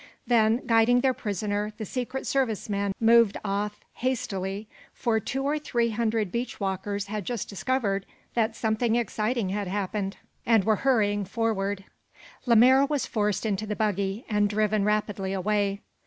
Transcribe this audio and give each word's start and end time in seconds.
Then, 0.25 0.63
guiding 0.65 1.01
their 1.01 1.13
prisoner, 1.13 1.73
the 1.77 1.85
Secret 1.85 2.25
Service 2.25 2.67
men 2.67 2.91
moved 2.99 3.37
off 3.45 3.79
hastily, 3.97 4.67
for 4.95 5.19
two 5.19 5.43
or 5.43 5.59
three 5.59 5.91
hundred 5.91 6.31
beach 6.31 6.59
walkers 6.59 7.05
had 7.05 7.23
just 7.23 7.47
discovered 7.47 8.07
that 8.33 8.55
something 8.55 8.95
exciting 8.95 9.49
had 9.49 9.67
happened, 9.67 10.17
and 10.43 10.63
were 10.63 10.77
hurrying 10.77 11.23
forward. 11.23 11.83
Lemaire 12.47 12.87
was 12.87 13.05
forced 13.05 13.45
into 13.45 13.67
the 13.67 13.75
buggy 13.75 14.25
and 14.27 14.49
driven 14.49 14.83
rapidly 14.83 15.33
away. 15.33 15.83